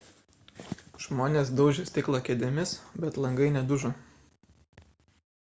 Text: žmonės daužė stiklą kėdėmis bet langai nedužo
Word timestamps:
žmonės 1.03 1.51
daužė 1.59 1.85
stiklą 1.89 2.21
kėdėmis 2.31 2.73
bet 3.05 3.21
langai 3.27 3.53
nedužo 3.59 3.93